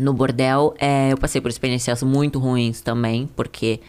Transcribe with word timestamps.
no 0.00 0.12
bordel, 0.14 0.74
é, 0.78 1.12
eu 1.12 1.18
passei 1.18 1.40
por 1.40 1.48
experiências 1.48 2.02
muito 2.02 2.38
ruins 2.38 2.80
também, 2.80 3.28
porque 3.36 3.80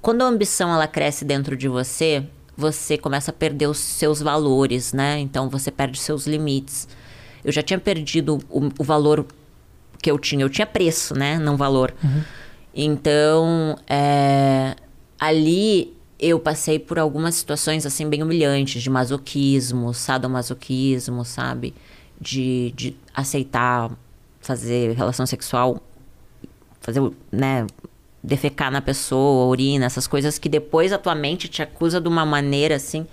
quando 0.00 0.22
a 0.22 0.26
ambição 0.26 0.72
ela 0.72 0.86
cresce 0.86 1.24
dentro 1.24 1.56
de 1.56 1.68
você, 1.68 2.24
você 2.56 2.96
começa 2.96 3.30
a 3.30 3.34
perder 3.34 3.66
os 3.66 3.78
seus 3.78 4.20
valores, 4.20 4.92
né? 4.92 5.18
Então 5.20 5.48
você 5.48 5.70
perde 5.70 5.98
seus 5.98 6.26
limites. 6.26 6.88
Eu 7.44 7.52
já 7.52 7.62
tinha 7.62 7.78
perdido 7.78 8.38
o, 8.48 8.68
o 8.78 8.84
valor 8.84 9.26
que 10.00 10.10
eu 10.10 10.18
tinha. 10.18 10.44
Eu 10.44 10.50
tinha 10.50 10.66
preço, 10.66 11.14
né? 11.14 11.38
Não 11.38 11.56
valor. 11.56 11.94
Uhum. 12.02 12.22
Então, 12.74 13.78
é, 13.86 14.74
ali 15.20 15.94
eu 16.18 16.38
passei 16.40 16.78
por 16.78 16.98
algumas 16.98 17.34
situações 17.34 17.84
assim 17.84 18.08
bem 18.08 18.22
humilhantes 18.22 18.82
de 18.82 18.88
masoquismo, 18.88 19.92
sadomasoquismo, 19.92 21.24
sabe? 21.24 21.74
De, 22.20 22.72
de 22.76 22.96
aceitar 23.14 23.90
fazer 24.42 24.92
relação 24.92 25.24
sexual, 25.24 25.80
fazer, 26.80 27.00
né, 27.30 27.66
defecar 28.22 28.70
na 28.70 28.80
pessoa, 28.80 29.46
urina, 29.46 29.86
essas 29.86 30.06
coisas 30.06 30.38
que 30.38 30.48
depois 30.48 30.92
a 30.92 30.98
tua 30.98 31.14
mente 31.14 31.48
te 31.48 31.62
acusa 31.62 32.00
de 32.00 32.08
uma 32.08 32.26
maneira 32.26 32.76
assim 32.76 33.06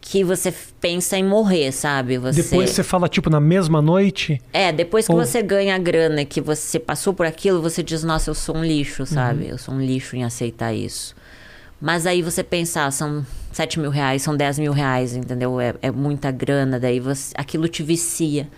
que 0.00 0.24
você 0.24 0.54
pensa 0.80 1.18
em 1.18 1.24
morrer, 1.24 1.72
sabe? 1.72 2.18
Você... 2.18 2.42
Depois 2.42 2.70
você 2.70 2.82
fala, 2.82 3.08
tipo, 3.08 3.28
na 3.28 3.40
mesma 3.40 3.82
noite? 3.82 4.40
É, 4.52 4.72
depois 4.72 5.06
que 5.06 5.12
Ou- 5.12 5.18
você 5.18 5.42
ganha 5.42 5.74
a 5.74 5.78
grana, 5.78 6.24
que 6.24 6.40
você 6.40 6.78
passou 6.78 7.12
por 7.12 7.26
aquilo, 7.26 7.60
você 7.60 7.82
diz, 7.82 8.04
nossa, 8.04 8.30
eu 8.30 8.34
sou 8.34 8.56
um 8.56 8.64
lixo, 8.64 9.04
sabe? 9.04 9.48
Eu 9.48 9.58
sou 9.58 9.74
um 9.74 9.80
lixo 9.80 10.16
em 10.16 10.24
aceitar 10.24 10.72
isso. 10.72 11.14
Mas 11.80 12.06
aí 12.06 12.22
você 12.22 12.42
pensa, 12.42 12.86
ah, 12.86 12.90
são 12.90 13.26
7 13.52 13.78
mil 13.78 13.90
reais, 13.90 14.22
são 14.22 14.36
10 14.36 14.58
mil 14.60 14.72
reais, 14.72 15.14
entendeu? 15.14 15.60
É, 15.60 15.74
é 15.82 15.90
muita 15.90 16.30
grana, 16.30 16.78
daí 16.80 17.00
você, 17.00 17.34
aquilo 17.36 17.68
te 17.68 17.82
vicia. 17.82 18.48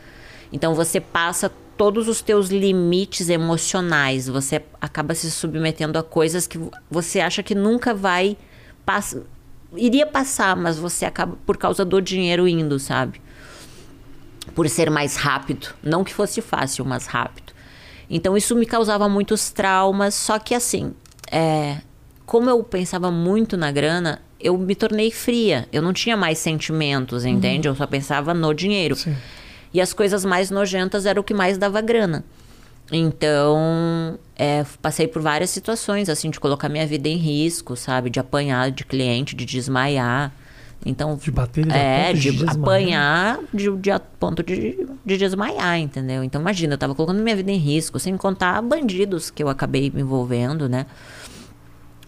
Então 0.52 0.74
você 0.74 1.00
passa 1.00 1.50
todos 1.80 2.08
os 2.08 2.20
teus 2.20 2.50
limites 2.50 3.30
emocionais, 3.30 4.28
você 4.28 4.62
acaba 4.78 5.14
se 5.14 5.30
submetendo 5.30 5.98
a 5.98 6.02
coisas 6.02 6.46
que 6.46 6.60
você 6.90 7.20
acha 7.20 7.42
que 7.42 7.54
nunca 7.54 7.94
vai 7.94 8.36
passar. 8.84 9.22
Iria 9.74 10.04
passar, 10.04 10.54
mas 10.54 10.78
você 10.78 11.06
acaba 11.06 11.38
por 11.46 11.56
causa 11.56 11.82
do 11.82 11.98
dinheiro 12.02 12.46
indo, 12.46 12.78
sabe? 12.78 13.22
por 14.54 14.68
ser 14.68 14.90
mais 14.90 15.16
rápido. 15.16 15.68
Não 15.82 16.04
que 16.04 16.12
fosse 16.12 16.42
fácil, 16.42 16.84
mas 16.84 17.06
rápido. 17.06 17.50
Então 18.10 18.36
isso 18.36 18.54
me 18.54 18.66
causava 18.66 19.08
muitos 19.08 19.50
traumas. 19.50 20.14
Só 20.14 20.38
que 20.38 20.54
assim, 20.54 20.92
é, 21.30 21.78
como 22.26 22.50
eu 22.50 22.62
pensava 22.62 23.10
muito 23.10 23.56
na 23.56 23.72
grana, 23.72 24.20
eu 24.38 24.58
me 24.58 24.74
tornei 24.74 25.10
fria. 25.10 25.66
Eu 25.72 25.80
não 25.80 25.94
tinha 25.94 26.14
mais 26.14 26.36
sentimentos, 26.38 27.24
entende? 27.24 27.68
Eu 27.68 27.74
só 27.74 27.86
pensava 27.86 28.34
no 28.34 28.52
dinheiro. 28.52 28.96
Sim. 28.96 29.16
E 29.72 29.80
as 29.80 29.92
coisas 29.92 30.24
mais 30.24 30.50
nojentas 30.50 31.06
era 31.06 31.20
o 31.20 31.24
que 31.24 31.34
mais 31.34 31.56
dava 31.56 31.80
grana. 31.80 32.24
Então, 32.92 34.18
é, 34.34 34.64
passei 34.82 35.06
por 35.06 35.22
várias 35.22 35.50
situações, 35.50 36.08
assim, 36.08 36.28
de 36.28 36.40
colocar 36.40 36.68
minha 36.68 36.86
vida 36.86 37.08
em 37.08 37.16
risco, 37.16 37.76
sabe? 37.76 38.10
De 38.10 38.18
apanhar 38.18 38.70
de 38.72 38.84
cliente, 38.84 39.36
de 39.36 39.44
desmaiar. 39.44 40.32
Então, 40.84 41.14
De 41.14 41.30
bater 41.30 41.70
é, 41.70 42.12
de, 42.12 42.32
de 42.32 42.44
apanhar 42.48 43.38
de, 43.52 43.70
de 43.76 43.90
a 43.90 44.00
ponto 44.00 44.42
de, 44.42 44.88
de 45.04 45.16
desmaiar, 45.16 45.78
entendeu? 45.78 46.24
Então, 46.24 46.40
imagina, 46.40 46.74
eu 46.74 46.78
tava 46.78 46.94
colocando 46.94 47.22
minha 47.22 47.36
vida 47.36 47.50
em 47.50 47.58
risco, 47.58 47.98
sem 47.98 48.16
contar 48.16 48.60
bandidos 48.62 49.30
que 49.30 49.42
eu 49.42 49.48
acabei 49.48 49.90
me 49.90 50.00
envolvendo, 50.00 50.68
né? 50.68 50.86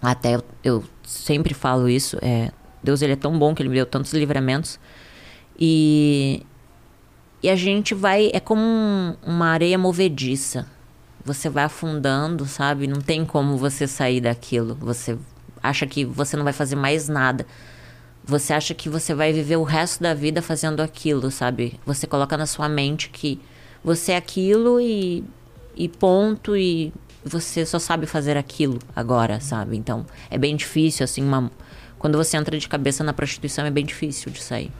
Até 0.01 0.37
eu, 0.37 0.45
eu 0.65 0.85
sempre 1.05 1.55
falo 1.55 1.89
isso, 1.89 2.19
é, 2.23 2.51
Deus 2.83 3.03
ele 3.03 3.13
é 3.13 3.17
tão 3.17 3.39
bom 3.39 3.55
que 3.55 3.63
ele 3.63 3.69
me 3.69 3.77
deu 3.77 3.87
tantos 3.87 4.13
livramentos. 4.15 4.81
E, 5.61 6.43
e 7.43 7.51
a 7.51 7.57
gente 7.57 7.95
vai, 7.95 8.31
é 8.33 8.41
como 8.41 8.63
um- 8.63 9.17
uma 9.25 9.47
areia 9.49 9.77
movediça. 9.79 10.67
Você 11.25 11.49
vai 11.49 11.65
afundando, 11.65 12.47
sabe? 12.47 12.87
Não 12.87 13.01
tem 13.01 13.25
como 13.25 13.57
você 13.57 13.87
sair 13.87 14.21
daquilo. 14.21 14.77
Você 14.81 15.17
acha 15.63 15.87
que 15.87 16.05
você 16.05 16.37
não 16.37 16.45
vai 16.45 16.53
fazer 16.53 16.77
mais 16.77 17.09
nada. 17.09 17.47
Você 18.25 18.53
acha 18.53 18.75
que 18.75 18.89
você 18.89 19.15
vai 19.15 19.33
viver 19.33 19.57
o 19.57 19.63
resto 19.65 20.03
da 20.03 20.15
vida 20.15 20.41
fazendo 20.43 20.81
aquilo, 20.81 21.31
sabe? 21.31 21.79
Você 21.85 22.07
coloca 22.07 22.37
na 22.37 22.47
sua 22.47 22.69
mente 22.69 23.09
que 23.11 23.41
você 23.85 24.13
é 24.13 24.17
aquilo 24.17 24.81
e, 24.81 25.25
e 25.77 25.89
ponto, 25.89 26.57
e 26.57 26.93
você 27.25 27.67
só 27.67 27.79
sabe 27.79 28.07
fazer 28.07 28.37
aquilo 28.37 28.79
agora, 28.95 29.41
sabe? 29.41 29.77
Então 29.77 30.07
é 30.31 30.39
bem 30.39 30.55
difícil, 30.55 31.03
assim, 31.05 31.23
uma... 31.23 31.51
quando 31.99 32.17
você 32.17 32.37
entra 32.37 32.57
de 32.57 32.69
cabeça 32.69 33.03
na 33.03 33.13
prostituição 33.13 33.65
é 33.65 33.71
bem 33.71 33.85
difícil 33.85 34.31
de 34.31 34.41
sair. 34.41 34.71